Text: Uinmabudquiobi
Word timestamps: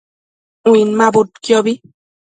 Uinmabudquiobi 0.71 1.73